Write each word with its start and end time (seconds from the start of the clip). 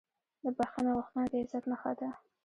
د 0.43 0.45
بښنې 0.57 0.91
غوښتنه 0.97 1.23
د 1.31 1.33
عزت 1.41 1.63
نښه 1.71 1.91
ده. 1.99 2.09